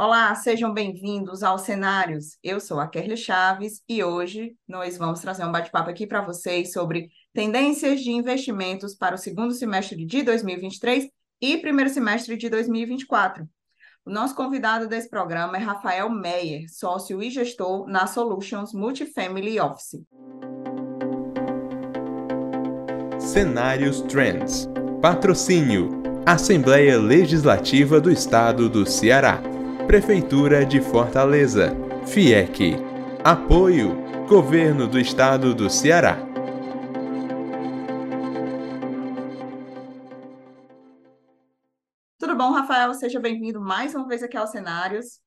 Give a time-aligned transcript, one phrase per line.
[0.00, 2.38] Olá, sejam bem-vindos aos Cenários.
[2.40, 6.72] Eu sou a Kerly Chaves e hoje nós vamos trazer um bate-papo aqui para vocês
[6.72, 11.08] sobre tendências de investimentos para o segundo semestre de 2023
[11.40, 13.44] e primeiro semestre de 2024.
[14.06, 20.00] O nosso convidado desse programa é Rafael Meyer, sócio e gestor na Solutions Multifamily Office.
[23.18, 24.68] Cenários Trends.
[25.02, 25.88] Patrocínio:
[26.24, 29.57] Assembleia Legislativa do Estado do Ceará.
[29.88, 31.70] Prefeitura de Fortaleza.
[32.06, 32.74] FIEC.
[33.24, 33.96] Apoio:
[34.28, 36.18] Governo do Estado do Ceará.
[42.18, 42.92] Tudo bom, Rafael?
[42.92, 45.22] Seja bem-vindo mais uma vez aqui aos cenários.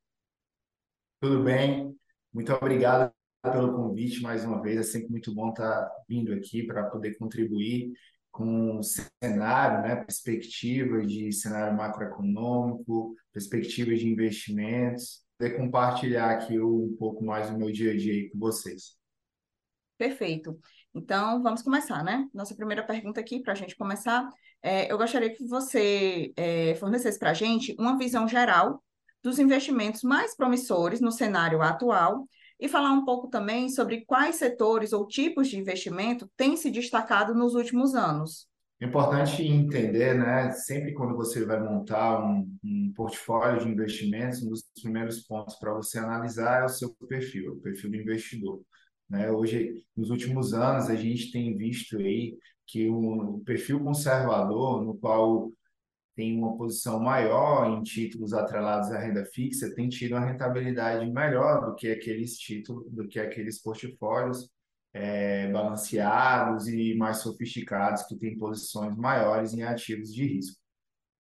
[1.20, 1.98] Tudo bem?
[2.32, 4.78] Muito obrigado pelo convite mais uma vez.
[4.78, 7.94] É sempre muito bom estar vindo aqui para poder contribuir
[8.32, 17.24] com cenário, né, perspectiva de cenário macroeconômico, perspectiva de investimentos, poder compartilhar aqui um pouco
[17.24, 18.96] mais do meu dia a dia com vocês.
[19.98, 20.58] Perfeito.
[20.94, 22.28] Então, vamos começar, né?
[22.34, 24.28] Nossa primeira pergunta aqui, para a gente começar,
[24.62, 28.84] é, eu gostaria que você é, fornecesse para a gente uma visão geral
[29.24, 32.28] dos investimentos mais promissores no cenário atual
[32.62, 37.34] e falar um pouco também sobre quais setores ou tipos de investimento têm se destacado
[37.34, 38.48] nos últimos anos.
[38.80, 40.52] Importante entender, né?
[40.52, 45.74] Sempre quando você vai montar um, um portfólio de investimentos, um dos primeiros pontos para
[45.74, 48.62] você analisar é o seu perfil, o perfil do investidor.
[49.10, 49.30] Né?
[49.30, 55.52] Hoje, nos últimos anos, a gente tem visto aí que o perfil conservador, no qual
[56.16, 61.66] tem uma posição maior em títulos atrelados à renda fixa, tem tido uma rentabilidade melhor
[61.66, 64.50] do que aqueles títulos, do que aqueles portfólios
[64.94, 70.60] é, balanceados e mais sofisticados que têm posições maiores em ativos de risco.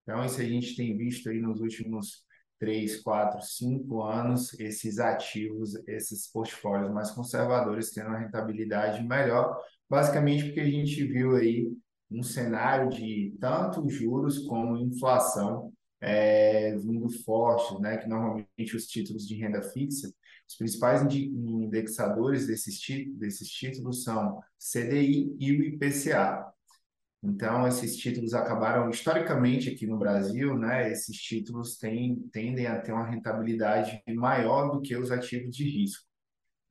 [0.03, 2.25] Então, isso a gente tem visto aí nos últimos
[2.59, 9.58] três, quatro, cinco anos, esses ativos, esses portfólios mais conservadores tendo uma rentabilidade melhor,
[9.89, 11.72] basicamente porque a gente viu aí
[12.11, 17.97] um cenário de tanto juros como inflação é, vindo forte, né?
[17.97, 20.11] que normalmente os títulos de renda fixa,
[20.47, 22.79] os principais indexadores desses,
[23.17, 26.45] desses títulos são CDI e o IPCA.
[27.23, 32.91] Então, esses títulos acabaram, historicamente aqui no Brasil, né, esses títulos têm, tendem a ter
[32.91, 36.10] uma rentabilidade maior do que os ativos de risco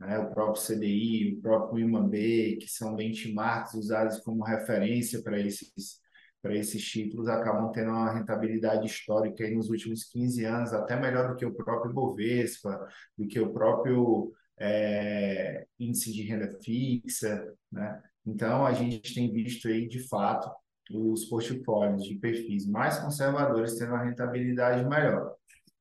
[0.00, 6.00] né, o próprio CDI, o próprio IMAB, que são benchmarks usados como referência para esses,
[6.44, 11.36] esses títulos, acabam tendo uma rentabilidade histórica aí nos últimos 15 anos, até melhor do
[11.36, 17.46] que o próprio Bovespa, do que o próprio é, índice de renda fixa.
[17.70, 18.02] Né?
[18.26, 20.50] Então, a gente tem visto aí, de fato,
[20.90, 25.34] os portfólios de perfis mais conservadores tendo uma rentabilidade melhor.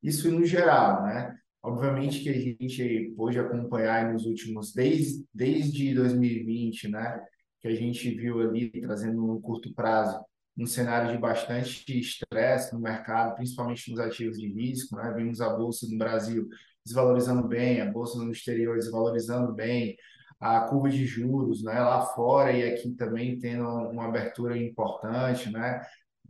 [0.03, 1.38] Isso no geral, né?
[1.61, 7.21] Obviamente que a gente pôde acompanhar nos últimos, desde, desde 2020, né,
[7.59, 10.23] que a gente viu ali, trazendo no curto prazo,
[10.57, 14.95] um cenário de bastante estresse no mercado, principalmente nos ativos de risco.
[14.95, 15.13] Né?
[15.15, 16.47] Vimos a Bolsa no Brasil
[16.85, 19.95] desvalorizando bem, a Bolsa no exterior desvalorizando bem,
[20.39, 21.79] a curva de juros né?
[21.79, 25.81] lá fora e aqui também tendo uma abertura importante, né?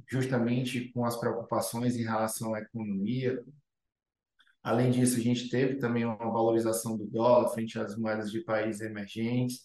[0.07, 3.40] justamente com as preocupações em relação à economia.
[4.69, 8.81] Além disso, a gente teve também uma valorização do dólar frente às moedas de países
[8.81, 9.62] emergentes,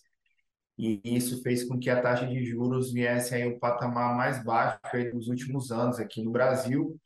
[0.78, 4.81] e isso fez com que a taxa de juros viesse aí o patamar mais baixo
[5.12, 6.98] dos últimos anos aqui no Brasil,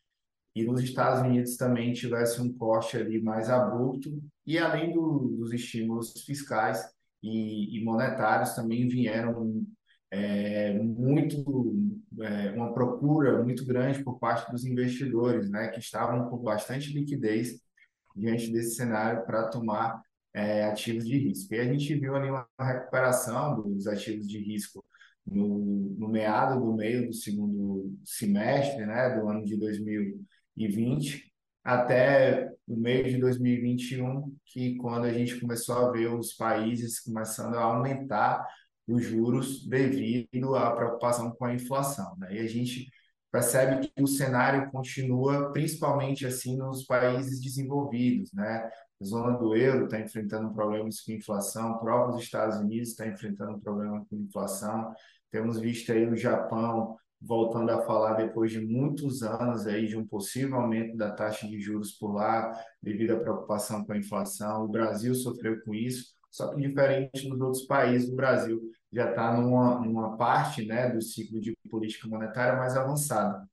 [0.54, 5.52] e nos Estados Unidos também tivesse um corte ali mais abrupto, e além do, dos
[5.52, 6.80] estímulos fiscais
[7.20, 9.66] e, e, monetários também vieram
[10.08, 11.74] é, muito
[12.20, 17.66] é, uma procura muito grande por parte dos investidores, né, que estavam com bastante liquidez
[18.18, 20.02] diante desse cenário para tomar
[20.34, 21.54] é, ativos de risco.
[21.54, 24.84] E a gente viu ali uma recuperação dos ativos de risco
[25.26, 31.28] no, no meado do meio do segundo semestre né, do ano de 2020
[31.64, 37.56] até o meio de 2021, que quando a gente começou a ver os países começando
[37.56, 38.46] a aumentar
[38.86, 42.16] os juros devido à preocupação com a inflação.
[42.16, 42.36] Né?
[42.36, 42.90] E a gente
[43.30, 48.70] percebe que o cenário continua principalmente assim nos países desenvolvidos, né?
[49.00, 53.60] A zona do euro está enfrentando problemas com inflação, o próprio Estados Unidos está enfrentando
[53.60, 54.92] problemas com inflação.
[55.30, 60.06] Temos visto aí o Japão voltando a falar depois de muitos anos aí de um
[60.06, 62.52] possível aumento da taxa de juros por lá,
[62.82, 64.64] devido à preocupação com a inflação.
[64.64, 68.60] O Brasil sofreu com isso, só que diferente dos outros países, o Brasil
[68.92, 73.46] já está numa, numa parte né, do ciclo de política monetária mais avançada.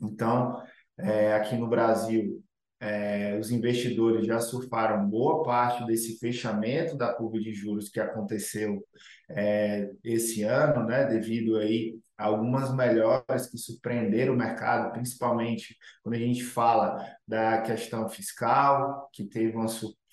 [0.00, 0.62] Então,
[0.98, 2.42] é, aqui no Brasil,
[2.78, 8.84] é, os investidores já surfaram boa parte desse fechamento da curva de juros que aconteceu
[9.30, 16.14] é, esse ano, né, devido aí a algumas melhoras que surpreenderam o mercado, principalmente quando
[16.14, 19.66] a gente fala da questão fiscal, que teve uma,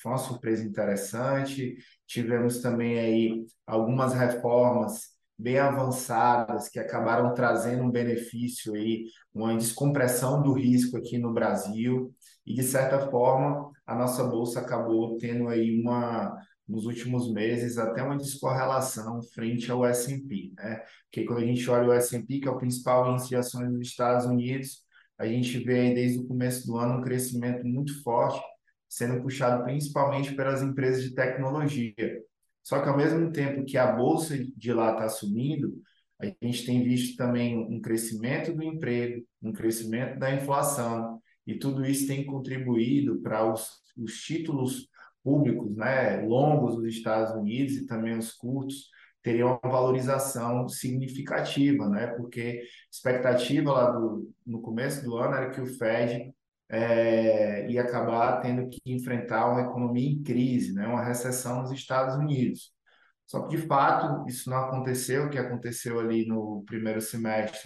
[0.06, 1.78] uma surpresa interessante,
[2.08, 5.12] tivemos também aí algumas reformas
[5.44, 9.04] bem avançadas que acabaram trazendo um benefício aí,
[9.34, 12.13] uma descompressão do risco aqui no Brasil
[12.45, 16.34] e de certa forma a nossa bolsa acabou tendo aí uma
[16.66, 20.81] nos últimos meses até uma descorrelação frente ao S&P, né?
[21.04, 23.81] Porque quando a gente olha o S&P, que é o principal índice de ações dos
[23.81, 24.81] Estados Unidos,
[25.18, 28.42] a gente vê aí desde o começo do ano um crescimento muito forte,
[28.88, 31.94] sendo puxado principalmente pelas empresas de tecnologia.
[32.63, 35.74] Só que ao mesmo tempo que a bolsa de lá está subindo,
[36.19, 41.86] a gente tem visto também um crescimento do emprego, um crescimento da inflação, e tudo
[41.86, 44.88] isso tem contribuído para os, os títulos
[45.21, 48.89] públicos, né, longos dos Estados Unidos e também os curtos,
[49.21, 52.07] teriam uma valorização significativa, né?
[52.07, 56.33] Porque a expectativa lá do, no começo do ano era que o Fed
[56.69, 60.88] é, ia acabar tendo que enfrentar uma economia em crise, né?
[60.88, 62.71] Uma recessão nos Estados Unidos.
[63.25, 65.25] Só que, de fato, isso não aconteceu.
[65.25, 67.60] O que aconteceu ali no primeiro semestre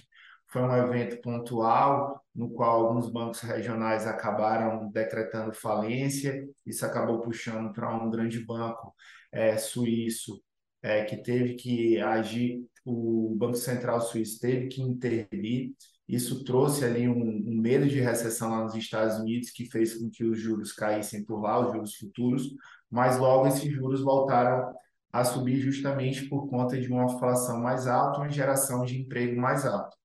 [0.48, 6.48] foi um evento pontual, no qual alguns bancos regionais acabaram decretando falência.
[6.66, 8.94] Isso acabou puxando para um grande banco
[9.32, 10.42] é, suíço
[10.82, 12.64] é, que teve que agir.
[12.86, 15.74] O Banco Central Suíço teve que intervir.
[16.08, 20.10] Isso trouxe ali um, um medo de recessão lá nos Estados Unidos, que fez com
[20.10, 22.50] que os juros caíssem por lá, os juros futuros,
[22.90, 24.74] mas logo esses juros voltaram
[25.12, 29.66] a subir justamente por conta de uma inflação mais alta, uma geração de emprego mais
[29.66, 29.96] alta.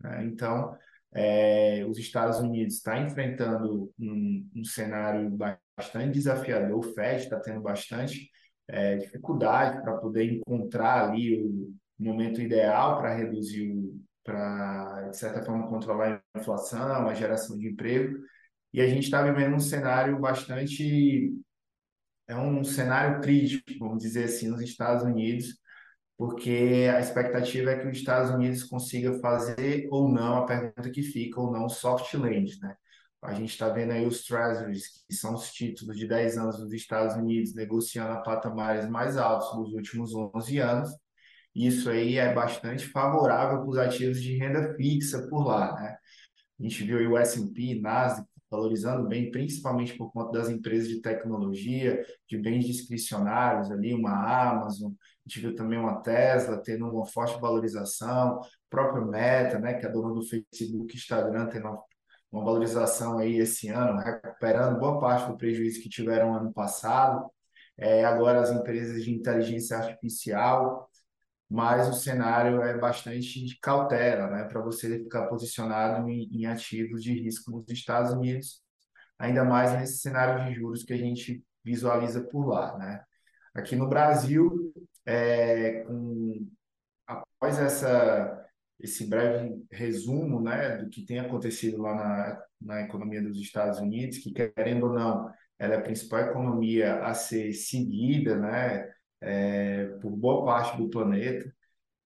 [0.00, 0.26] Né?
[0.26, 0.76] Então,
[1.12, 7.60] é, os Estados Unidos está enfrentando um, um, cenário bastante desafiador, o Fed está tendo
[7.60, 8.30] bastante
[8.68, 13.74] é, dificuldade para poder encontrar ali o momento ideal para reduzir,
[14.28, 18.18] para, de certa forma, controlar a inflação, a geração de emprego,
[18.72, 21.32] e a gente está vivendo um cenário bastante
[22.26, 25.58] é um cenário crítico, vamos dizer assim, nos Estados Unidos,
[26.18, 31.02] porque a expectativa é que os Estados Unidos consiga fazer ou não a pergunta que
[31.02, 32.76] fica, ou não, soft land, né?
[33.22, 36.72] A gente está vendo aí os Treasuries, que são os títulos de 10 anos dos
[36.72, 40.90] Estados Unidos, negociando a patamares mais altos nos últimos 11 anos.
[41.58, 45.96] Isso aí é bastante favorável para os ativos de renda fixa por lá, né?
[46.58, 52.02] A gente viu o S&P, Nasdaq valorizando bem, principalmente por conta das empresas de tecnologia,
[52.28, 57.38] de bens discricionários ali, uma Amazon, a gente viu também uma Tesla tendo uma forte
[57.40, 58.40] valorização,
[58.70, 61.82] próprio Meta, né, que é dona do Facebook, Instagram, tendo uma,
[62.32, 67.30] uma valorização aí esse ano, recuperando boa parte do prejuízo que tiveram ano passado.
[67.76, 70.87] É, agora as empresas de inteligência artificial,
[71.50, 77.02] mas o cenário é bastante de cautela, né, para você ficar posicionado em, em ativos
[77.02, 78.62] de risco nos Estados Unidos,
[79.18, 83.02] ainda mais nesse cenário de juros que a gente visualiza por lá, né?
[83.54, 84.72] Aqui no Brasil,
[85.04, 86.46] é, com,
[87.06, 88.46] após essa,
[88.78, 94.18] esse breve resumo né, do que tem acontecido lá na, na economia dos Estados Unidos,
[94.18, 98.88] que querendo ou não, ela é a principal economia a ser seguida né,
[99.20, 101.52] é, por boa parte do planeta.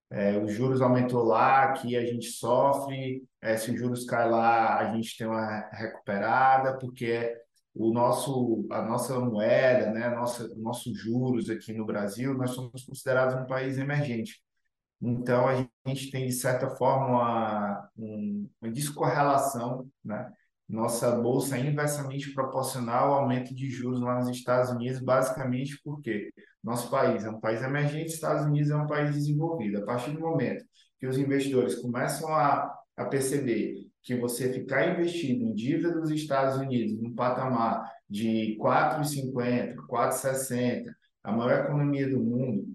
[0.09, 4.77] É, os juros aumentou lá, aqui a gente sofre, é, se os juros caem lá,
[4.77, 7.35] a gente tem uma recuperada, porque
[7.73, 13.35] o nosso, a nossa moeda, né, nossa, nossos juros aqui no Brasil, nós somos considerados
[13.35, 14.41] um país emergente.
[15.01, 15.55] Então, a
[15.87, 17.89] gente tem, de certa forma, uma,
[18.61, 20.31] uma descorrelação, né?
[20.67, 26.31] Nossa bolsa é inversamente proporcional ao aumento de juros lá nos Estados Unidos, basicamente porque
[26.63, 29.79] nosso país é um país emergente, Estados Unidos é um país desenvolvido.
[29.79, 30.63] A partir do momento
[30.99, 36.57] que os investidores começam a, a perceber que você ficar investido em dívida dos Estados
[36.57, 40.85] Unidos num patamar de 4,50, 4,60,
[41.23, 42.65] a maior economia do mundo,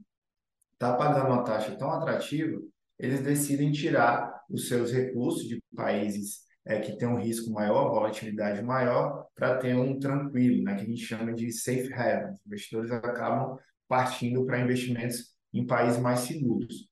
[0.72, 2.58] está pagando uma taxa tão atrativa,
[2.98, 8.62] eles decidem tirar os seus recursos de países é, que têm um risco maior, volatilidade
[8.62, 12.32] maior, para ter um tranquilo, né, que a gente chama de safe haven.
[12.32, 16.88] Os investidores acabam partindo para investimentos em países mais seguros.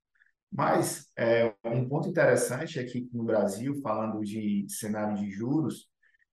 [0.50, 5.88] Mas é, um ponto interessante é no Brasil, falando de cenário de juros,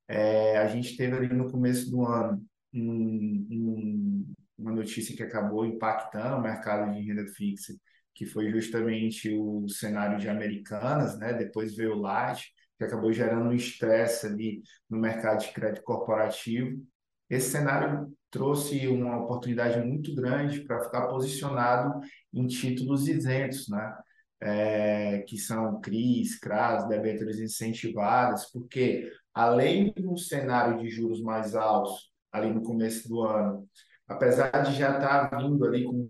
[0.07, 2.41] é, a gente teve ali no começo do ano
[2.73, 7.73] um, um, uma notícia que acabou impactando o mercado de renda fixa,
[8.15, 11.33] que foi justamente o cenário de Americanas, né?
[11.33, 15.83] depois veio o Light, que que acabou gerando um estresse ali no mercado de crédito
[15.83, 16.81] corporativo.
[17.29, 22.01] Esse cenário trouxe uma oportunidade muito grande para ficar posicionado
[22.33, 23.95] em títulos isentos, né?
[24.41, 31.55] É, que são CRIs, CRAS, debêntures incentivadas, porque além de um cenário de juros mais
[31.55, 33.65] altos ali no começo do ano,
[34.05, 36.09] apesar de já estar tá vindo ali com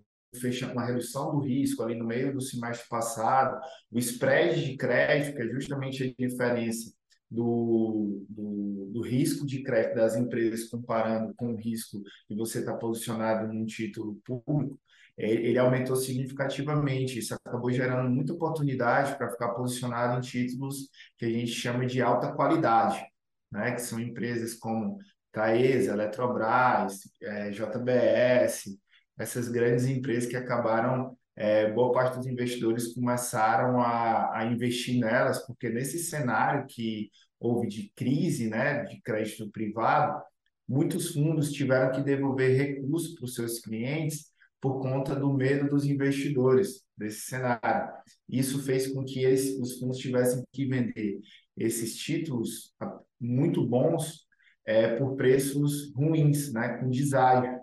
[0.72, 3.60] uma redução do risco ali no meio do semestre passado,
[3.92, 6.92] o spread de crédito, que é justamente a diferença
[7.30, 12.74] do, do, do, risco de crédito das empresas comparando com o risco que você está
[12.74, 14.78] posicionado num título público,
[15.16, 17.18] é, ele aumentou significativamente.
[17.18, 22.02] Isso acabou gerando muita oportunidade para ficar posicionado em títulos que a gente chama de
[22.02, 23.04] alta qualidade,
[23.50, 23.72] né?
[23.72, 24.98] que são empresas como
[25.32, 28.78] Taesa, Eletrobras, é, JBS,
[29.18, 35.44] essas grandes empresas que acabaram é, boa parte dos investidores começaram a, a investir nelas,
[35.46, 37.10] porque nesse cenário que
[37.40, 40.22] houve de crise né, de crédito privado,
[40.68, 45.84] muitos fundos tiveram que devolver recursos para os seus clientes por conta do medo dos
[45.84, 47.92] investidores desse cenário.
[48.28, 51.20] Isso fez com que eles, os fundos tivessem que vender
[51.56, 52.72] esses títulos
[53.20, 54.24] muito bons
[54.64, 57.60] é, por preços ruins, né, com deságio.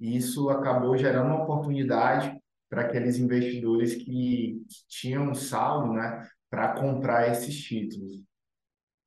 [0.00, 2.33] E isso acabou gerando uma oportunidade
[2.74, 8.20] para aqueles investidores que, tinham saldo né, para comprar esses títulos.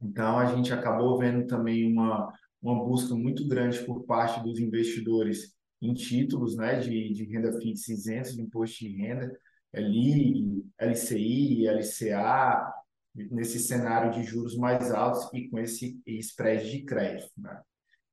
[0.02, 5.54] Então, a gente acabou vendo também uma, uma busca muito grande por parte dos investidores
[5.82, 9.38] em títulos né, de, de renda fixa isentos de imposto de renda,
[9.74, 12.74] LI, LCI, LCA,
[13.16, 17.34] nesse cenário de juros mais altos e com esse spread de crédito.
[17.38, 17.62] Né?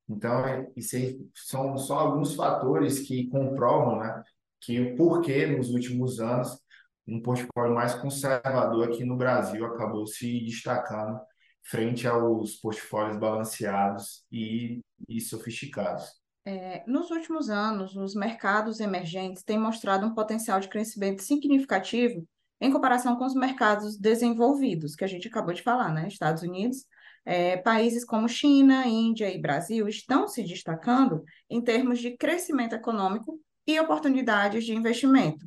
[0.09, 0.97] Então, isso
[1.33, 4.25] são só alguns fatores que comprovam né,
[4.65, 6.59] que o porquê nos últimos anos
[7.07, 11.21] um portfólio mais conservador aqui no Brasil acabou se destacando
[11.63, 16.05] frente aos portfólios balanceados e, e sofisticados.
[16.47, 22.27] É, nos últimos anos, os mercados emergentes têm mostrado um potencial de crescimento significativo
[22.61, 26.07] em comparação com os mercados desenvolvidos, que a gente acabou de falar, né?
[26.07, 26.87] Estados Unidos,
[27.25, 33.41] é, países como China, Índia e Brasil estão se destacando em termos de crescimento econômico
[33.67, 35.47] e oportunidades de investimento.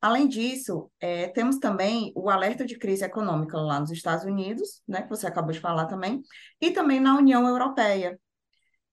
[0.00, 5.02] Além disso, é, temos também o alerta de crise econômica lá nos Estados Unidos, né,
[5.02, 6.22] que você acabou de falar também,
[6.60, 8.18] e também na União Europeia.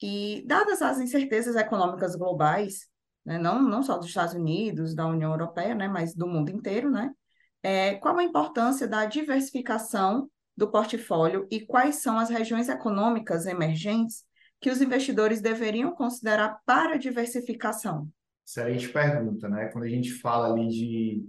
[0.02, 2.88] E, dadas as incertezas econômicas globais,
[3.26, 6.90] né, não, não só dos Estados Unidos, da União Europeia, né, mas do mundo inteiro,
[6.90, 7.12] né,
[7.62, 14.24] é, qual a importância da diversificação do portfólio e quais são as regiões econômicas emergentes
[14.60, 18.08] que os investidores deveriam considerar para diversificação?
[18.46, 19.68] Excelente pergunta, né?
[19.68, 21.26] Quando a gente fala ali de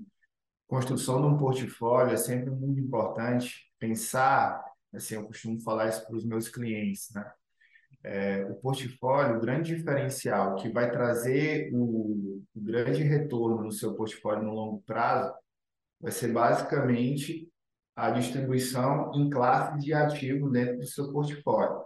[0.66, 6.16] construção de um portfólio, é sempre muito importante pensar, assim, eu costumo falar isso para
[6.16, 7.30] os meus clientes, né?
[8.02, 13.94] É, o portfólio, o grande diferencial que vai trazer o, o grande retorno no seu
[13.94, 15.32] portfólio no longo prazo
[15.98, 17.48] vai ser basicamente
[17.96, 21.82] a distribuição em classes de ativo dentro do seu portfólio.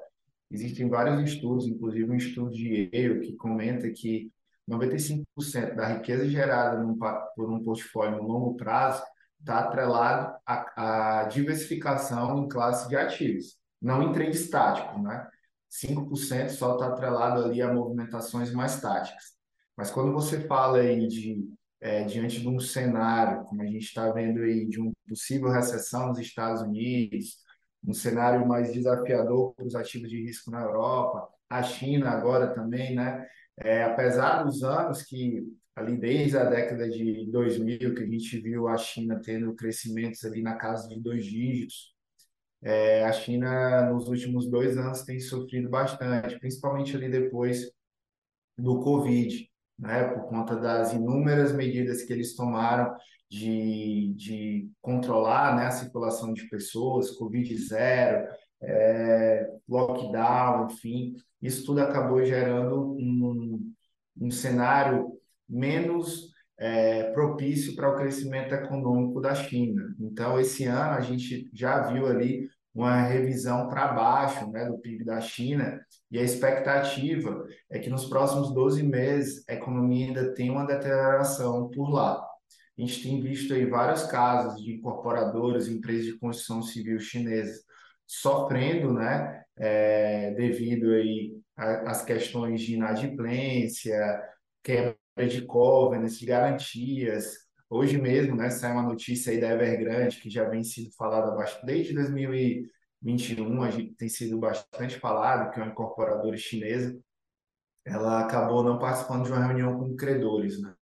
[0.50, 4.32] Existem vários estudos, inclusive um estudo de Yale que comenta que
[4.68, 9.02] 95% da riqueza gerada num, por um portfólio no longo prazo
[9.40, 15.26] está atrelado à, à, diversificação em classe de ativos, não em trade estáticos, né?
[15.70, 19.36] 5% só está atrelado ali a movimentações mais táticas.
[19.76, 21.48] Mas quando você fala aí de
[21.80, 26.08] é, diante de um cenário, como a gente está vendo aí, de uma possível recessão
[26.08, 27.38] nos Estados Unidos,
[27.86, 32.94] um cenário mais desafiador para os ativos de risco na Europa, a China agora também,
[32.94, 33.26] né?
[33.60, 38.68] É, apesar dos anos que ali desde a década de 2000 que a gente viu
[38.68, 41.94] a China tendo crescimentos ali na casa de dois dígitos,
[42.62, 47.70] é, a China nos últimos dois anos tem sofrido bastante, principalmente ali depois
[48.56, 49.48] do Covid,
[49.78, 52.96] né, por conta das inúmeras medidas que eles tomaram
[53.30, 58.28] de, de controlar né, a circulação de pessoas, Covid zero,
[58.62, 63.72] é, lockdown, enfim, isso tudo acabou gerando um,
[64.20, 65.12] um cenário
[65.48, 69.94] menos é, propício para o crescimento econômico da China.
[70.00, 75.04] Então, esse ano a gente já viu ali uma revisão para baixo né, do PIB
[75.04, 80.52] da China, e a expectativa é que nos próximos 12 meses a economia ainda tenha
[80.52, 82.24] uma deterioração por lá.
[82.78, 87.67] A gente tem visto aí vários casos de incorporadoras, empresas de construção civil chinesas
[88.08, 93.98] sofrendo, né, é, devido aí às questões de inadimplência,
[94.62, 94.96] quebra
[95.28, 97.34] de covenants, de garantias.
[97.68, 101.94] Hoje mesmo, né, sai uma notícia aí da Evergrande que já vem sido falada desde
[101.94, 102.66] 2000
[103.00, 106.98] 21, a gente tem sido bastante falado, que é uma incorporadora chinesa,
[107.84, 110.74] ela acabou não participando de uma reunião com credores, né?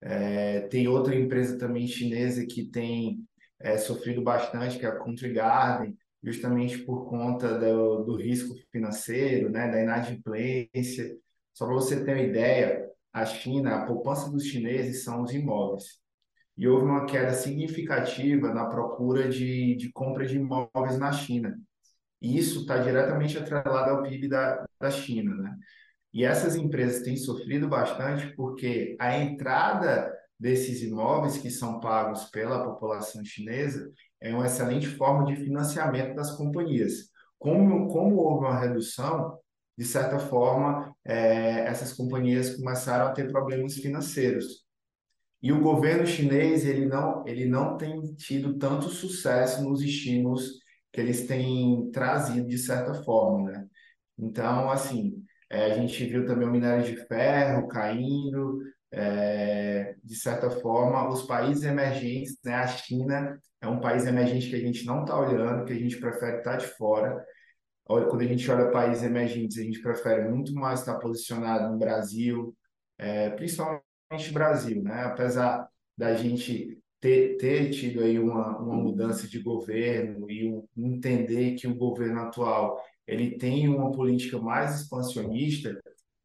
[0.00, 3.24] É, tem outra empresa também chinesa que tem
[3.60, 9.50] é, sofrido bastante, que é a Country Garden, justamente por conta do, do risco financeiro,
[9.50, 11.16] né, da inadimplência.
[11.52, 16.00] Só para você ter uma ideia, a China, a poupança dos chineses são os imóveis.
[16.56, 21.58] E houve uma queda significativa na procura de, de compra de imóveis na China.
[22.20, 25.56] E isso está diretamente atrelado ao PIB da, da China, né?
[26.12, 32.62] E essas empresas têm sofrido bastante porque a entrada desses imóveis que são pagos pela
[32.62, 33.90] população chinesa
[34.22, 37.10] é uma excelente forma de financiamento das companhias.
[37.38, 39.36] Como, como houve uma redução,
[39.76, 44.64] de certa forma, é, essas companhias começaram a ter problemas financeiros.
[45.42, 50.60] E o governo chinês ele não, ele não tem tido tanto sucesso nos estímulos
[50.92, 53.50] que eles têm trazido, de certa forma.
[53.50, 53.66] Né?
[54.16, 58.60] Então, assim, é, a gente viu também o minério de ferro caindo,
[58.92, 64.56] é, de certa forma, os países emergentes, né, a China é um país emergente que
[64.56, 67.24] a gente não está olhando, que a gente prefere estar tá de fora.
[67.84, 72.54] Quando a gente olha países emergentes, a gente prefere muito mais estar posicionado no Brasil,
[72.98, 73.82] é, principalmente
[74.32, 75.04] Brasil, né?
[75.04, 81.54] Apesar da gente ter, ter tido aí uma, uma mudança de governo e um, entender
[81.54, 85.78] que o governo atual ele tem uma política mais expansionista,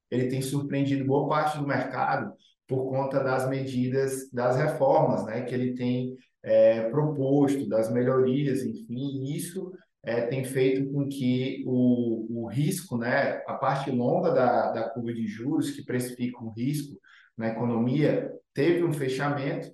[0.09, 2.33] ele tem surpreendido boa parte do mercado
[2.67, 9.23] por conta das medidas, das reformas né, que ele tem é, proposto, das melhorias, enfim,
[9.23, 9.71] isso
[10.03, 15.13] é, tem feito com que o, o risco, né, a parte longa da, da curva
[15.13, 16.99] de juros, que precifica um risco
[17.37, 19.69] na economia, teve um fechamento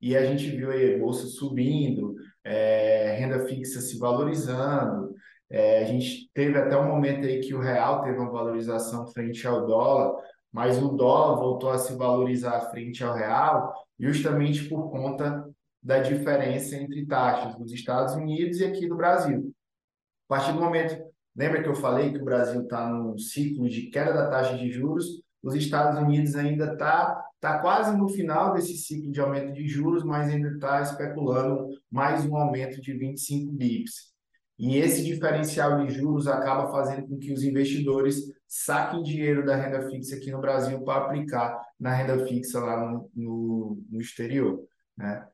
[0.00, 2.14] e a gente viu aí a bolsa subindo,
[2.44, 5.14] é, renda fixa se valorizando,
[5.50, 9.46] é, a gente teve até um momento aí que o real teve uma valorização frente
[9.46, 10.20] ao dólar,
[10.52, 15.48] mas o dólar voltou a se valorizar frente ao real, justamente por conta
[15.82, 19.52] da diferença entre taxas dos Estados Unidos e aqui do Brasil.
[20.28, 20.96] A partir do momento,
[21.34, 24.70] lembra que eu falei que o Brasil está num ciclo de queda da taxa de
[24.70, 29.66] juros, os Estados Unidos ainda está tá quase no final desse ciclo de aumento de
[29.66, 34.12] juros, mas ainda está especulando mais um aumento de 25 bips.
[34.58, 39.88] E esse diferencial de juros acaba fazendo com que os investidores saquem dinheiro da renda
[39.88, 44.64] fixa aqui no Brasil para aplicar na renda fixa lá no, no, no exterior.
[44.96, 45.26] Né?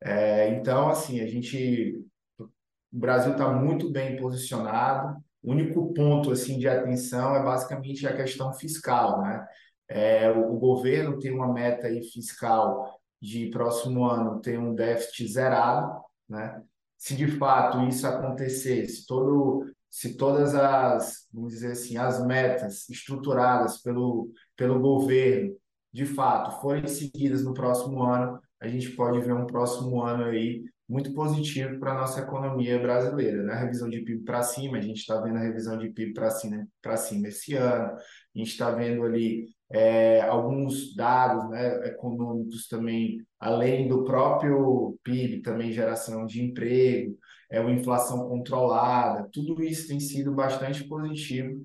[0.00, 2.02] É, então, assim, a gente.
[2.38, 5.22] O Brasil está muito bem posicionado.
[5.42, 9.46] O único ponto assim de atenção é basicamente a questão fiscal, né?
[9.88, 15.32] É, o, o governo tem uma meta aí fiscal de próximo ano ter um déficit
[15.32, 16.62] zerado, né?
[17.02, 22.88] Se de fato isso acontecer, se, todo, se todas as, vamos dizer assim, as metas
[22.88, 25.52] estruturadas pelo, pelo governo,
[25.92, 30.62] de fato, forem seguidas no próximo ano, a gente pode ver um próximo ano aí
[30.92, 33.42] muito positivo para a nossa economia brasileira.
[33.42, 33.54] Né?
[33.54, 36.68] revisão de PIB para cima, a gente está vendo a revisão de PIB para cima,
[36.98, 43.88] cima esse ano, a gente está vendo ali é, alguns dados né, econômicos também, além
[43.88, 47.16] do próprio PIB, também geração de emprego,
[47.50, 51.58] é uma inflação controlada, tudo isso tem sido bastante positivo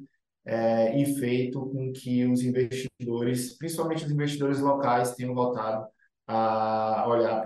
[0.46, 5.86] é, e feito com que os investidores, principalmente os investidores locais, tenham voltado
[6.26, 7.42] a olhar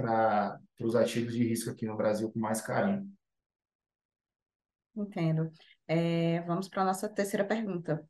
[0.82, 3.08] para os ativos de risco aqui no Brasil com mais carinho.
[4.96, 5.52] Entendo.
[5.88, 8.04] É, vamos para a nossa terceira pergunta.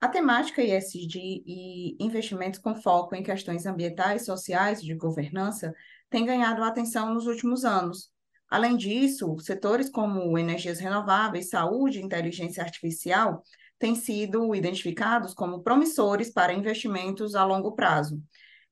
[0.00, 5.74] A temática ESG e investimentos com foco em questões ambientais, sociais e de governança
[6.08, 8.12] tem ganhado atenção nos últimos anos.
[8.48, 13.42] Além disso, setores como energias renováveis, saúde e inteligência artificial
[13.78, 18.22] têm sido identificados como promissores para investimentos a longo prazo.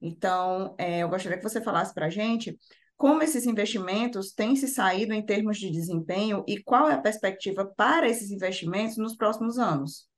[0.00, 2.56] Então, é, eu gostaria que você falasse para a gente
[2.96, 7.64] como esses investimentos têm se saído em termos de desempenho e qual é a perspectiva
[7.76, 10.08] para esses investimentos nos próximos anos?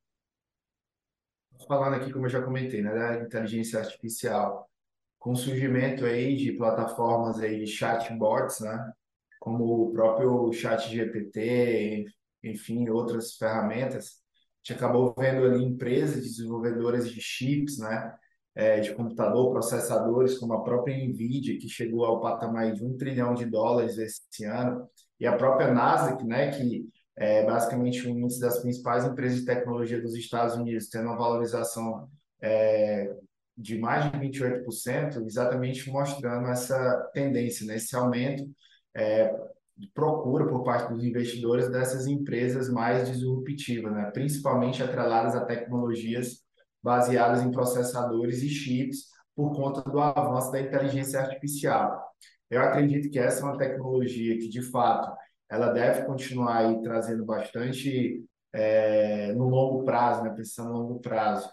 [1.67, 4.71] Falando aqui, como eu já comentei, né, da inteligência artificial,
[5.19, 8.93] com o surgimento aí de plataformas aí de chatbots, né,
[9.41, 12.07] como o próprio chat GPT,
[12.45, 18.15] enfim, outras ferramentas, a gente acabou vendo ali empresas desenvolvedoras de chips, né,
[18.59, 23.33] é, de computador, processadores, como a própria NVIDIA, que chegou ao patamar de um trilhão
[23.33, 24.85] de dólares esse ano,
[25.21, 30.03] e a própria Nasdaq, né, que é basicamente o índice das principais empresas de tecnologia
[30.03, 32.09] dos Estados Unidos, tendo uma valorização
[32.43, 33.15] é,
[33.57, 38.45] de mais de 28%, exatamente mostrando essa tendência, né, esse aumento.
[38.93, 39.33] É,
[39.95, 44.11] procura por parte dos investidores dessas empresas mais disruptivas, né?
[44.13, 46.43] principalmente atreladas a tecnologias
[46.83, 52.03] baseadas em processadores e chips por conta do avanço da inteligência artificial.
[52.51, 55.15] Eu acredito que essa é uma tecnologia que, de fato,
[55.51, 60.31] ela deve continuar aí trazendo bastante, é, no longo prazo, né?
[60.31, 61.49] pensando no longo prazo,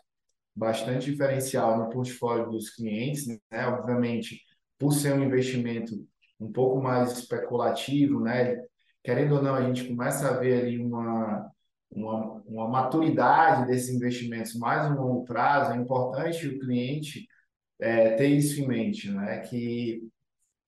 [0.55, 3.67] bastante diferencial no portfólio dos clientes, né?
[3.67, 4.41] Obviamente,
[4.79, 5.93] por ser um investimento
[6.39, 8.57] um pouco mais especulativo, né?
[9.03, 11.51] Querendo ou não, a gente começa a ver ali uma,
[11.95, 15.71] uma, uma maturidade desses investimentos mais no longo prazo.
[15.71, 17.27] É importante o cliente
[17.79, 19.39] é, ter isso em mente, né?
[19.39, 20.07] Que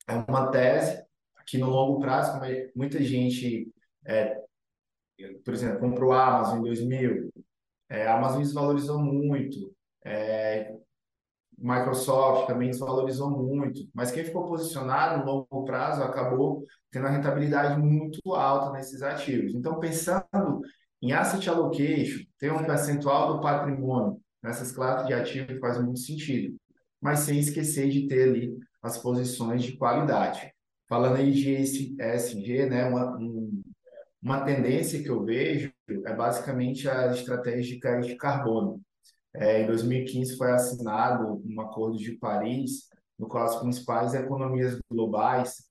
[0.08, 1.06] é uma tese
[1.48, 3.72] que no longo prazo, é, muita gente,
[4.06, 4.38] é,
[5.44, 7.32] por exemplo, comprou a Amazon em 2000,
[7.90, 9.74] é, a Amazon desvalorizou muito,
[10.06, 10.76] é,
[11.58, 17.82] Microsoft também desvalorizou muito, mas quem ficou posicionado no longo prazo acabou tendo a rentabilidade
[17.82, 19.56] muito alta nesses ativos.
[19.56, 20.62] Então, pensando
[21.02, 26.56] em asset allocation, ter um percentual do patrimônio nessas classes de ativos faz muito sentido,
[27.02, 30.52] mas sem esquecer de ter ali as posições de qualidade.
[30.88, 33.62] Falando aí de ESG, né, uma, um,
[34.22, 35.72] uma tendência que eu vejo
[36.06, 38.82] é basicamente as estratégias de crédito de carbono.
[39.36, 45.68] É, em 2015 foi assinado um acordo de Paris, no qual as principais economias globais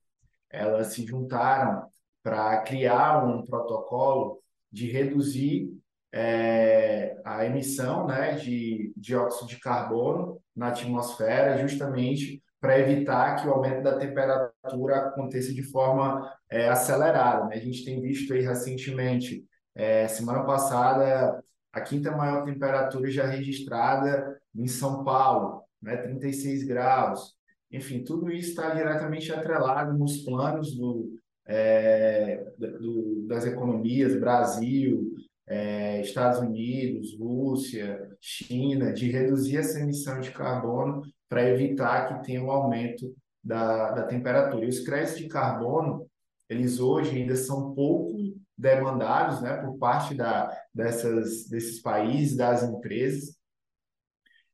[0.50, 1.88] elas se juntaram
[2.22, 4.42] para criar um protocolo
[4.76, 5.70] de reduzir
[6.12, 13.52] é, a emissão né, de dióxido de carbono na atmosfera, justamente para evitar que o
[13.52, 17.46] aumento da temperatura aconteça de forma é, acelerada.
[17.46, 17.56] Né?
[17.56, 24.38] A gente tem visto aí recentemente, é, semana passada, a quinta maior temperatura já registrada
[24.54, 27.34] em São Paulo, né, 36 graus.
[27.72, 35.14] Enfim, tudo isso está diretamente atrelado nos planos do, é, do, das economias, Brasil,
[35.46, 42.42] é, Estados Unidos, Rússia, China, de reduzir essa emissão de carbono para evitar que tenha
[42.42, 44.64] um aumento da, da temperatura.
[44.64, 46.06] E os créditos de carbono,
[46.48, 48.16] eles hoje ainda são pouco
[48.58, 53.36] demandados né, por parte da, dessas, desses países, das empresas.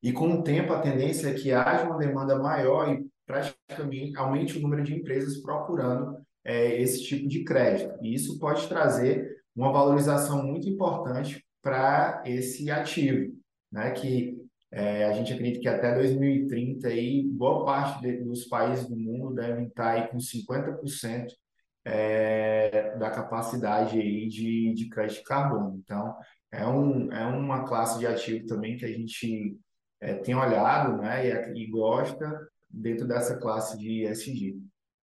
[0.03, 4.59] E com o tempo, a tendência é que haja uma demanda maior e praticamente aumente
[4.59, 7.99] o número de empresas procurando é, esse tipo de crédito.
[8.03, 13.33] E isso pode trazer uma valorização muito importante para esse ativo,
[13.71, 13.91] né?
[13.93, 14.37] que
[14.71, 19.35] é, a gente acredita que até 2030 aí, boa parte de, dos países do mundo
[19.35, 21.27] devem estar aí com 50%
[21.85, 25.77] é, da capacidade aí de, de crédito de carbono.
[25.85, 26.17] Então,
[26.51, 29.59] é, um, é uma classe de ativo também que a gente
[30.01, 34.59] é, tem olhado né, e, e gosta dentro dessa classe de ESG.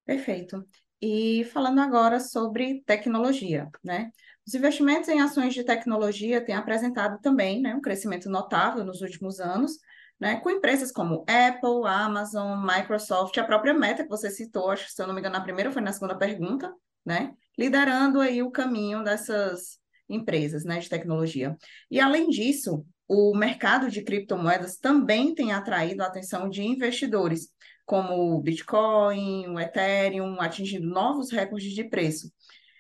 [0.06, 0.66] Perfeito.
[1.02, 4.12] E falando agora sobre tecnologia, né?
[4.46, 9.40] Os investimentos em ações de tecnologia têm apresentado também né, um crescimento notável nos últimos
[9.40, 9.74] anos,
[10.20, 14.92] né, com empresas como Apple, Amazon, Microsoft, a própria Meta, que você citou, acho que
[14.92, 16.74] se eu não me engano, na primeira foi na segunda pergunta,
[17.06, 21.56] né, liderando aí o caminho dessas empresas né, de tecnologia.
[21.90, 27.50] E, além disso, o mercado de criptomoedas também tem atraído a atenção de investidores,
[27.90, 32.32] como o Bitcoin, o Ethereum, atingindo novos recordes de preço.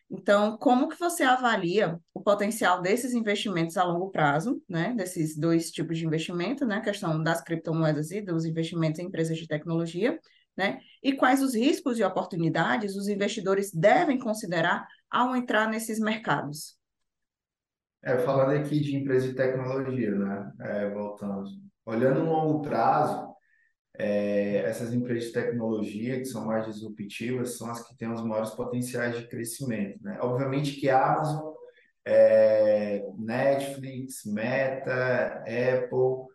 [0.07, 4.93] Então, como que você avalia o potencial desses investimentos a longo prazo, né?
[4.95, 6.75] Desses dois tipos de investimento, né?
[6.75, 10.19] A questão das criptomoedas e dos investimentos em empresas de tecnologia,
[10.55, 10.79] né?
[11.01, 16.77] E quais os riscos e oportunidades os investidores devem considerar ao entrar nesses mercados?
[18.03, 20.51] É, falando aqui de empresa de tecnologia, né?
[20.59, 21.49] É, voltando.
[21.83, 23.28] Olhando no longo prazo,
[23.99, 28.51] é, essas empresas de tecnologia que são mais disruptivas são as que têm os maiores
[28.51, 30.01] potenciais de crescimento.
[30.01, 30.17] Né?
[30.21, 31.53] Obviamente que Amazon,
[32.05, 36.27] é, Netflix, Meta, Apple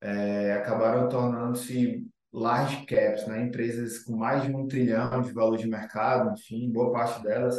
[0.00, 3.42] é, acabaram tornando-se large caps, né?
[3.42, 7.56] empresas com mais de um trilhão de valor de mercado, enfim, boa parte delas,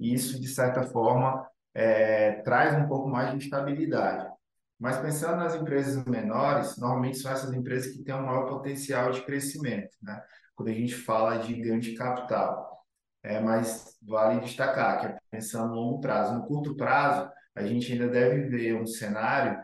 [0.00, 4.35] e isso, de certa forma, é, traz um pouco mais de estabilidade.
[4.78, 9.22] Mas pensando nas empresas menores, normalmente são essas empresas que têm um maior potencial de
[9.22, 10.22] crescimento, né?
[10.54, 12.84] Quando a gente fala de ganho de capital.
[13.22, 16.34] É, mas vale destacar que é pensando no longo prazo.
[16.34, 19.58] No curto prazo, a gente ainda deve ver um cenário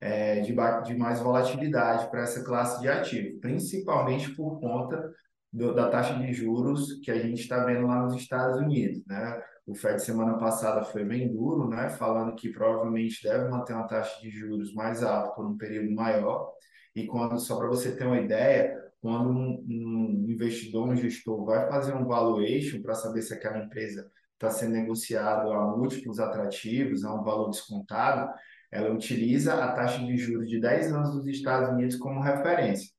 [0.00, 5.10] é, de, de mais volatilidade para essa classe de ativo, principalmente por conta
[5.56, 9.42] do, da taxa de juros que a gente está vendo lá nos Estados Unidos, né?
[9.66, 11.88] O Fed semana passada foi bem duro, né?
[11.88, 16.52] Falando que provavelmente deve manter uma taxa de juros mais alta por um período maior.
[16.94, 21.66] E quando, só para você ter uma ideia, quando um, um, investidor, um gestor vai
[21.68, 27.14] fazer um valuation para saber se aquela empresa está sendo negociado a múltiplos atrativos, a
[27.14, 28.30] um valor descontado,
[28.70, 32.95] ela utiliza a taxa de juros de 10 anos dos Estados Unidos como referência.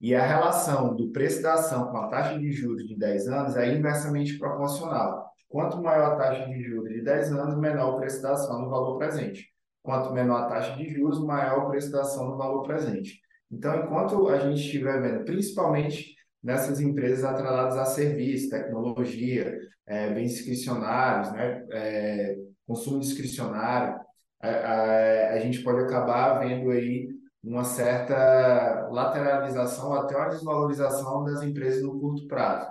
[0.00, 3.56] E a relação do preço da ação com a taxa de juros de 10 anos
[3.56, 5.30] é inversamente proporcional.
[5.48, 8.70] Quanto maior a taxa de juros de 10 anos, menor o preço da ação no
[8.70, 9.48] valor presente.
[9.82, 13.20] Quanto menor a taxa de juros, maior o preço da ação no valor presente.
[13.50, 20.34] Então, enquanto a gente estiver vendo, principalmente nessas empresas atreladas a serviço, tecnologia, é, bens
[20.34, 22.36] discricionários, né, é,
[22.66, 23.98] consumo discricionário,
[24.40, 27.08] a, a, a, gente pode acabar vendo aí
[27.42, 32.70] uma certa lateralização, até uma desvalorização das empresas no curto prazo.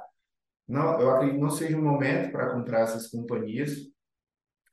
[0.68, 3.72] Não, eu acredito que não seja o momento para comprar essas companhias.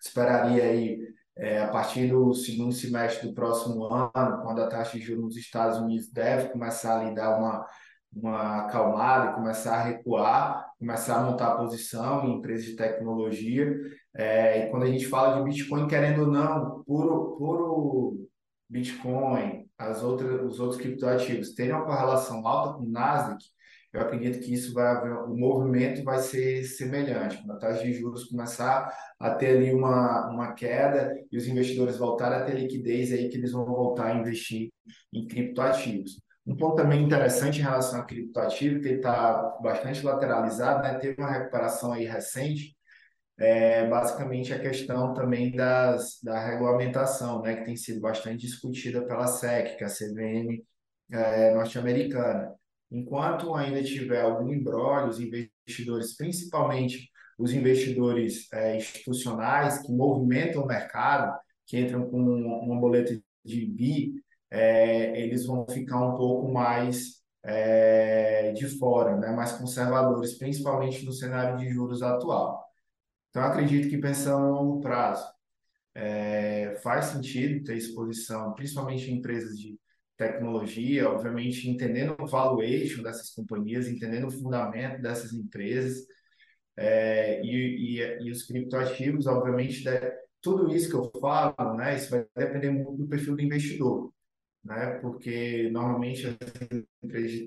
[0.00, 0.98] Esperaria aí
[1.37, 5.37] é, a partir do segundo semestre do próximo ano, quando a taxa de juros nos
[5.37, 7.66] Estados Unidos deve começar a lhe dar uma
[8.16, 13.74] uma acalmada, começar a recuar, começar a montar posição em empresas de tecnologia.
[14.14, 18.28] É, e quando a gente fala de Bitcoin, querendo ou não, puro, puro
[18.68, 23.44] Bitcoin, as outras, os outros criptoativos terem uma correlação alta com o Nasdaq,
[23.96, 27.38] eu acredito que isso vai haver, o movimento vai ser semelhante.
[27.38, 31.96] Quando a taxa de juros começar a ter ali uma, uma queda e os investidores
[31.96, 34.70] voltarem a ter liquidez, é aí que eles vão voltar a investir
[35.12, 36.20] em criptoativos.
[36.46, 40.94] Um ponto também interessante em relação ao criptoativo, que está bastante lateralizado, né?
[40.98, 42.75] teve uma recuperação aí recente,
[43.38, 47.57] é basicamente a questão também das, da regulamentação, né?
[47.57, 50.64] que tem sido bastante discutida pela SEC, que é a CVM
[51.12, 52.55] é, norte-americana.
[52.90, 60.66] Enquanto ainda tiver algum embrólio, os investidores, principalmente os investidores é, institucionais que movimentam o
[60.66, 64.14] mercado, que entram com uma boleta de BI,
[64.51, 71.12] é, eles vão ficar um pouco mais é, de fora, né, mais conservadores, principalmente no
[71.12, 72.64] cenário de juros atual.
[73.37, 75.31] Então, acredito que pensando a longo prazo,
[75.94, 79.79] é, faz sentido ter exposição, principalmente em empresas de
[80.16, 86.07] tecnologia, obviamente entendendo o valuation dessas companhias, entendendo o fundamento dessas empresas,
[86.79, 89.85] é, e, e, e, os criptoativos, obviamente,
[90.40, 94.12] tudo isso que eu falo, né, isso vai depender muito do perfil do investidor
[94.64, 94.99] né?
[95.01, 96.37] Porque normalmente as
[97.03, 97.46] empresas de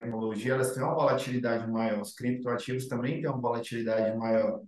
[0.00, 4.62] tecnologia elas têm uma volatilidade maior, os criptoativos também têm uma volatilidade maior.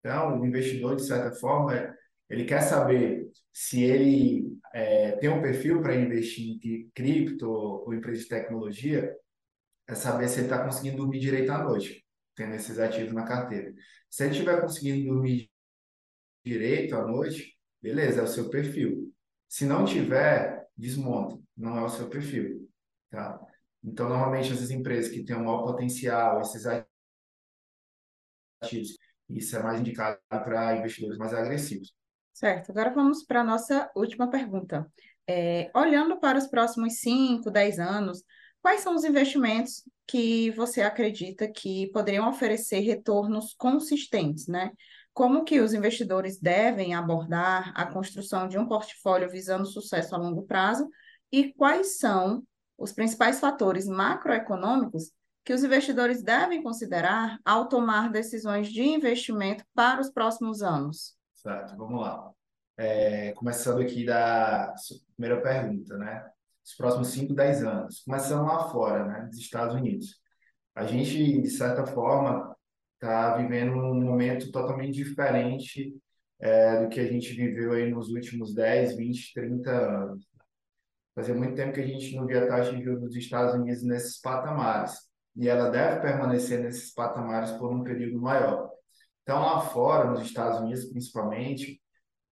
[0.00, 1.94] Então, o investidor, de certa forma,
[2.28, 8.22] ele quer saber se ele é, tem um perfil para investir em cripto ou empresa
[8.22, 9.14] de tecnologia,
[9.88, 13.74] é saber se ele está conseguindo dormir direito à noite, tendo esses ativos na carteira.
[14.08, 15.50] Se ele estiver conseguindo dormir
[16.44, 19.12] direito à noite, beleza, é o seu perfil.
[19.48, 22.68] Se não tiver, desmonta, não é o seu perfil,
[23.10, 23.40] tá?
[23.82, 26.64] Então, normalmente, essas empresas que têm um maior potencial, esses
[28.62, 28.96] ativos,
[29.30, 31.92] isso é mais indicado para investidores mais agressivos.
[32.32, 34.86] Certo, agora vamos para a nossa última pergunta.
[35.26, 38.22] É, olhando para os próximos 5, 10 anos,
[38.62, 44.72] quais são os investimentos que você acredita que poderiam oferecer retornos consistentes, né?
[45.12, 50.42] como que os investidores devem abordar a construção de um portfólio visando sucesso a longo
[50.44, 50.88] prazo
[51.32, 52.42] e quais são
[52.78, 55.12] os principais fatores macroeconômicos
[55.44, 61.16] que os investidores devem considerar ao tomar decisões de investimento para os próximos anos?
[61.34, 62.30] Certo, vamos lá.
[62.76, 64.74] É, começando aqui da
[65.16, 66.28] primeira pergunta, né?
[66.64, 68.02] Os próximos 5, 10 anos.
[68.04, 69.26] Começando lá fora, né?
[69.26, 70.20] Dos Estados Unidos.
[70.74, 72.54] A gente, de certa forma,
[72.94, 75.94] está vivendo um momento totalmente diferente
[76.38, 80.26] é, do que a gente viveu aí nos últimos 10, 20, 30 anos.
[81.14, 83.82] Fazia muito tempo que a gente não via a taxa de juros dos Estados Unidos
[83.82, 85.09] nesses patamares,
[85.40, 88.70] e ela deve permanecer nesses patamares por um período maior.
[89.22, 91.80] Então, lá fora, nos Estados Unidos principalmente,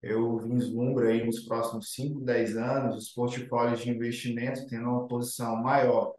[0.01, 5.55] eu vislumbro aí nos próximos 5, 10 anos os portfólios de investimento tendo uma posição
[5.55, 6.13] maior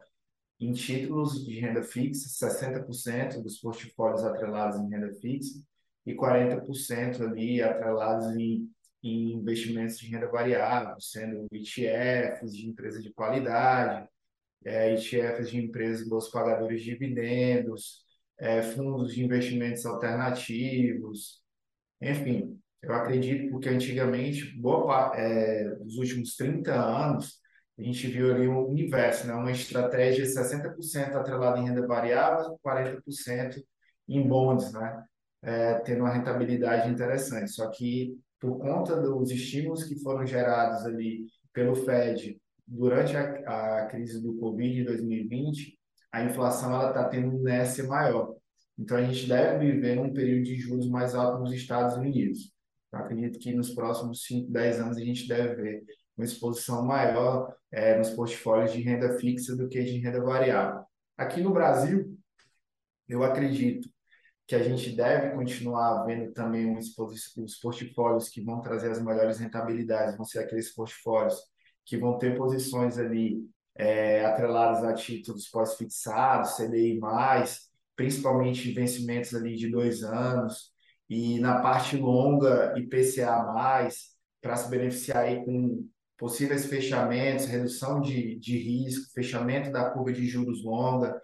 [0.59, 5.61] em títulos de renda fixa, 60% dos portfólios atrelados em renda fixa
[6.07, 8.67] e 40% ali atrelados em,
[9.03, 14.09] em investimentos de renda variável, sendo ETFs de empresas de qualidade,
[14.65, 18.03] é, ETFs de empresas de bons pagadores de dividendos,
[18.39, 21.41] é, fundos de investimentos alternativos,
[22.01, 27.39] enfim, eu acredito porque antigamente, boa é, dos últimos 30 anos,
[27.77, 29.33] a gente viu ali um universo, né?
[29.33, 33.61] uma estratégia 60% atrelada em renda variável, 40%
[34.07, 35.03] em bonds, né?
[35.41, 37.51] É, tendo uma rentabilidade interessante.
[37.51, 42.37] Só que por conta dos estímulos que foram gerados ali pelo Fed
[42.69, 45.77] durante a, a crise do Covid em 2020,
[46.11, 48.35] a inflação ela está tendo um inércia maior.
[48.77, 52.53] Então, a gente deve viver um período de juros mais alto nos Estados Unidos.
[52.91, 55.83] Eu acredito que nos próximos 5, 10 anos a gente deve ver
[56.15, 60.83] uma exposição maior é, nos portfólios de renda fixa do que de renda variável.
[61.17, 62.17] Aqui no Brasil,
[63.07, 63.89] eu acredito
[64.47, 70.15] que a gente deve continuar vendo também os portfólios que vão trazer as melhores rentabilidades,
[70.15, 71.39] vão ser aqueles portfólios
[71.85, 73.43] que vão ter posições ali
[73.75, 76.99] é, atreladas a títulos pós-fixados, CDI+,
[77.95, 80.71] principalmente vencimentos ali de dois anos,
[81.09, 83.89] e na parte longa, IPCA+,
[84.41, 85.87] para se beneficiar aí com
[86.17, 91.19] possíveis fechamentos, redução de, de risco, fechamento da curva de juros longa.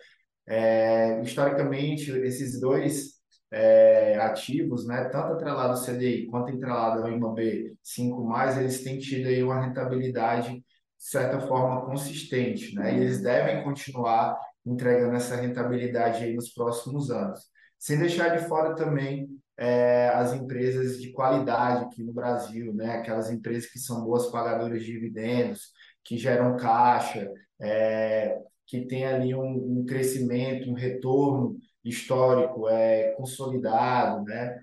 [0.47, 3.14] É, historicamente, esses dois
[3.55, 9.27] é, ativos, né, tanto atrelado ao CDI quanto atrelado ao IMAB 5+, eles têm tido
[9.29, 10.63] aí uma rentabilidade, de
[10.97, 17.39] certa forma, consistente, né, e eles devem continuar entregando essa rentabilidade aí nos próximos anos.
[17.79, 22.97] Sem deixar de fora também é, as empresas de qualidade aqui no Brasil, né?
[22.97, 25.71] aquelas empresas que são boas pagadoras de dividendos,
[26.03, 34.23] que geram caixa, é, que tem ali um, um, crescimento, um retorno histórico é, consolidado,
[34.25, 34.61] né?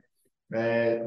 [0.53, 1.03] É,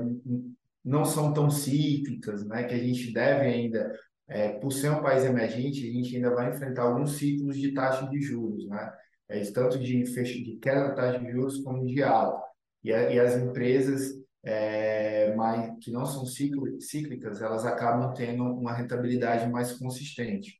[0.84, 2.64] não são tão cíclicas, né?
[2.64, 3.96] que a gente deve ainda
[4.28, 8.08] é, por ser um país emergente, a gente ainda vai enfrentar alguns ciclos de taxa
[8.08, 8.92] de juros, né?
[9.28, 12.44] É, tanto de, de queda da taxa de juros como de alta.
[12.84, 18.74] E, a, e as empresas é, mais, que não são cíclicas, elas acabam tendo uma
[18.74, 20.60] rentabilidade mais consistente.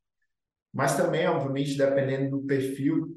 [0.72, 3.16] Mas também, obviamente, dependendo do perfil,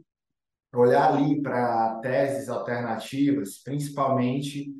[0.74, 4.72] olhar ali para teses alternativas, principalmente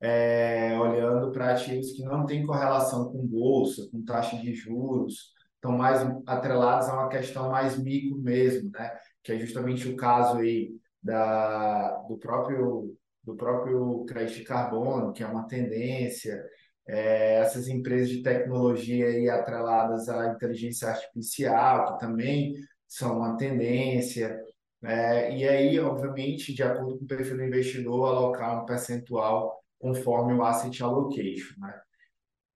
[0.00, 5.72] é, olhando para ativos que não têm correlação com bolsa, com taxa de juros, estão
[5.76, 8.96] mais atrelados a uma questão mais micro mesmo, né?
[9.22, 10.70] Que é justamente o caso aí
[11.02, 16.42] da, do próprio do próprio crédito de carbono, que é uma tendência,
[16.86, 22.54] é, essas empresas de tecnologia aí atreladas à inteligência artificial, que também
[22.86, 24.40] são uma tendência,
[24.82, 30.34] é, e aí, obviamente, de acordo com o perfil do investidor, alocar um percentual conforme
[30.34, 31.80] o asset allocation, né?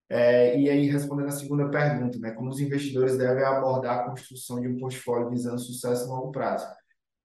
[0.09, 4.61] É, e aí, respondendo a segunda pergunta, né, como os investidores devem abordar a construção
[4.61, 6.67] de um portfólio visando sucesso a longo prazo?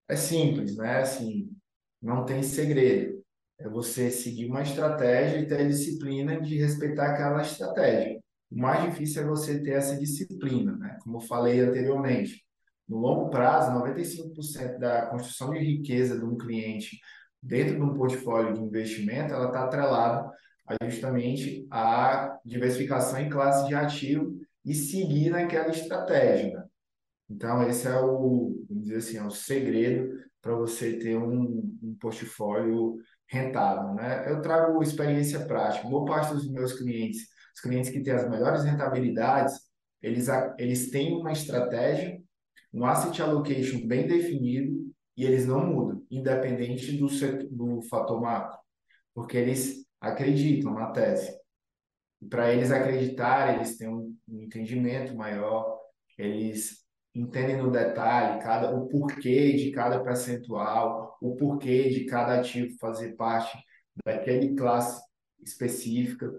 [0.07, 0.99] É simples, né?
[1.01, 1.51] Assim,
[2.01, 3.23] não tem segredo.
[3.59, 8.19] É você seguir uma estratégia e ter a disciplina de respeitar aquela estratégia.
[8.49, 10.97] O mais difícil é você ter essa disciplina, né?
[11.03, 12.43] Como eu falei anteriormente.
[12.89, 16.99] No longo prazo, 95% da construção de riqueza de um cliente
[17.41, 20.29] dentro de um portfólio de investimento, ela está atrelada
[20.83, 26.57] justamente à diversificação em classe de ativo e seguir naquela estratégia.
[26.57, 26.65] Né?
[27.29, 31.95] Então, esse é o, vamos dizer assim, é o segredo para você ter um, um
[31.99, 32.97] portfólio
[33.27, 33.93] rentável.
[33.93, 34.31] Né?
[34.31, 35.87] Eu trago experiência prática.
[35.87, 39.59] Boa parte dos meus clientes, os clientes que têm as melhores rentabilidades,
[40.01, 42.19] eles, eles têm uma estratégia,
[42.73, 47.07] um asset allocation bem definido e eles não mudam, independente do,
[47.49, 48.57] do fator macro,
[49.13, 51.37] porque eles acreditam na tese.
[52.21, 55.79] E para eles acreditarem, eles têm um, um entendimento maior,
[56.17, 62.77] eles entendem no detalhe cada o porquê de cada percentual, o porquê de cada ativo
[62.79, 63.57] fazer parte
[64.05, 65.01] daquele classe
[65.43, 66.31] específica.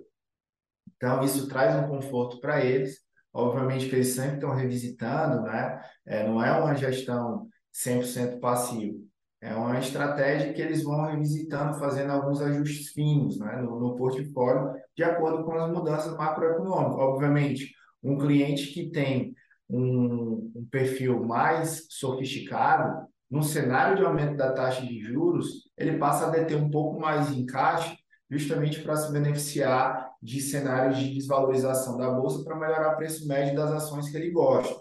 [0.96, 3.00] Então, isso traz um conforto para eles.
[3.32, 5.80] Obviamente que eles sempre estão revisitando, né?
[6.06, 8.98] É, não é uma gestão 100% passivo.
[9.40, 14.74] É uma estratégia que eles vão revisitando, fazendo alguns ajustes finos né, no, no portfólio,
[14.94, 16.98] de acordo com as mudanças macroeconômicas.
[16.98, 19.34] Obviamente, um cliente que tem
[19.68, 26.26] um, um perfil mais sofisticado, num cenário de aumento da taxa de juros, ele passa
[26.26, 27.96] a deter um pouco mais de encaixe,
[28.30, 33.56] justamente para se beneficiar de cenários de desvalorização da bolsa para melhorar o preço médio
[33.56, 34.80] das ações que ele gosta.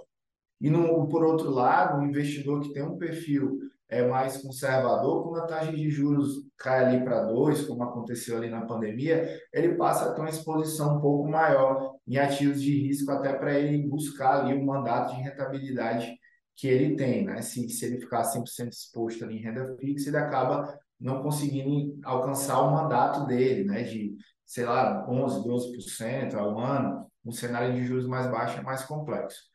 [0.62, 5.42] E no, por outro lado, o investidor que tem um perfil é mais conservador, quando
[5.42, 10.06] a taxa de juros cai ali para 2, como aconteceu ali na pandemia, ele passa
[10.06, 14.42] a ter uma exposição um pouco maior em ativos de risco, até para ele buscar
[14.42, 16.16] ali o mandato de rentabilidade
[16.56, 17.26] que ele tem.
[17.26, 17.42] Né?
[17.42, 22.62] Se, se ele ficar 100% exposto ali em renda fixa, ele acaba não conseguindo alcançar
[22.62, 23.84] o mandato dele, né?
[23.84, 27.10] de, sei lá, 11%, 12% ao ano.
[27.26, 29.50] Um cenário de juros mais baixo é mais complexo.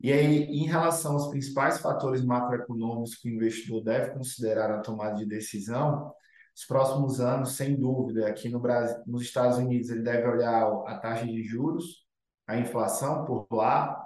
[0.00, 5.16] E aí, em relação aos principais fatores macroeconômicos que o investidor deve considerar na tomada
[5.16, 6.12] de decisão,
[6.54, 10.98] os próximos anos, sem dúvida, aqui no Brasil, nos Estados Unidos, ele deve olhar a
[10.98, 12.06] taxa de juros,
[12.46, 14.04] a inflação por lá,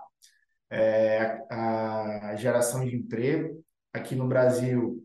[0.70, 3.62] é, a, a geração de emprego.
[3.92, 5.04] Aqui no Brasil,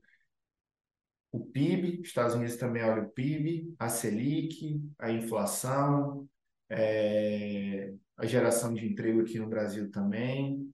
[1.33, 6.29] o PIB, os Estados Unidos também olha o PIB, a Selic, a inflação,
[6.69, 10.71] é, a geração de emprego aqui no Brasil também,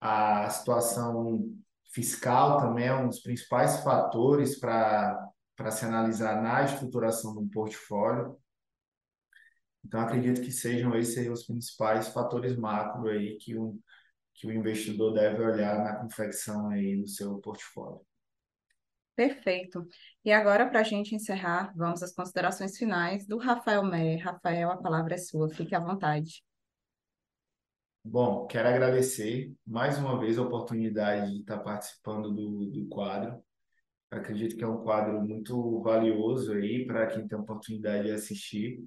[0.00, 1.48] a situação
[1.92, 5.30] fiscal também é um dos principais fatores para
[5.70, 8.36] se analisar na estruturação de um portfólio.
[9.84, 13.78] Então, acredito que sejam esses os principais fatores macro aí que o,
[14.34, 18.00] que o investidor deve olhar na confecção aí do seu portfólio.
[19.14, 19.86] Perfeito.
[20.24, 24.24] E agora, para a gente encerrar, vamos às considerações finais do Rafael Meyer.
[24.24, 26.42] Rafael, a palavra é sua, fique à vontade.
[28.04, 33.42] Bom, quero agradecer mais uma vez a oportunidade de estar participando do, do quadro.
[34.10, 38.84] Acredito que é um quadro muito valioso aí para quem tem a oportunidade de assistir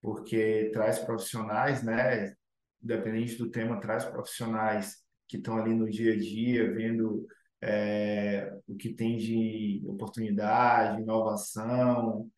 [0.00, 2.34] porque traz profissionais, né?
[2.82, 7.26] Independente do tema, traz profissionais que estão ali no dia a dia, vendo
[7.60, 12.30] é, o que tem de oportunidade, inovação,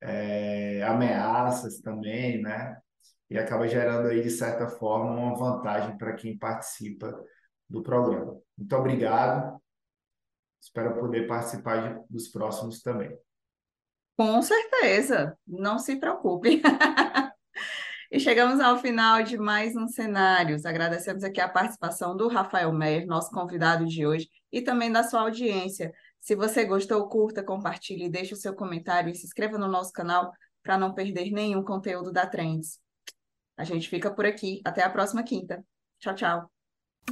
[0.00, 2.78] é, ameaças também, né?
[3.30, 7.12] E acaba gerando aí, de certa forma, uma vantagem para quem participa
[7.68, 8.40] do programa.
[8.56, 9.60] Muito obrigado.
[10.60, 13.16] Espero poder participar de, dos próximos também.
[14.16, 16.60] Com certeza, não se preocupe.
[18.10, 20.64] e chegamos ao final de mais um Cenários.
[20.64, 25.20] Agradecemos aqui a participação do Rafael Meyer, nosso convidado de hoje, e também da sua
[25.20, 25.92] audiência.
[26.20, 30.32] Se você gostou, curta, compartilhe, deixe o seu comentário e se inscreva no nosso canal
[30.62, 32.78] para não perder nenhum conteúdo da Trends.
[33.56, 34.60] A gente fica por aqui.
[34.64, 35.62] Até a próxima quinta.
[35.98, 36.50] Tchau, tchau.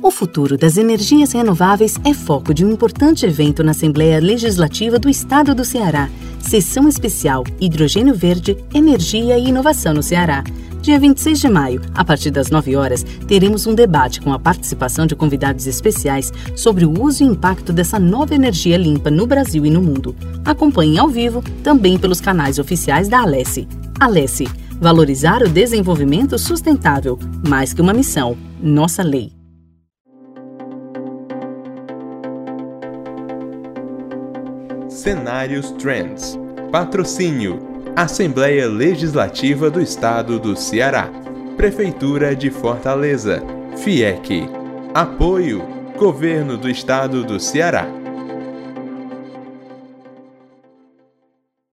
[0.01, 5.09] O futuro das energias renováveis é foco de um importante evento na Assembleia Legislativa do
[5.09, 6.09] Estado do Ceará.
[6.40, 10.44] Sessão especial Hidrogênio Verde, Energia e Inovação no Ceará.
[10.87, 15.05] Dia 26 de maio, a partir das 9 horas, teremos um debate com a participação
[15.05, 19.70] de convidados especiais sobre o uso e impacto dessa nova energia limpa no Brasil e
[19.70, 20.14] no mundo.
[20.45, 23.66] Acompanhe ao vivo também pelos canais oficiais da Alesse.
[23.99, 24.45] Alesse,
[24.80, 27.18] valorizar o desenvolvimento sustentável,
[27.49, 29.32] mais que uma missão, nossa lei.
[34.89, 36.39] Cenários Trends.
[36.70, 41.11] Patrocínio: Assembleia Legislativa do Estado do Ceará.
[41.57, 43.42] Prefeitura de Fortaleza.
[43.78, 44.51] FIEC.
[44.92, 45.66] Apoio:
[45.97, 47.95] Governo do Estado do Ceará.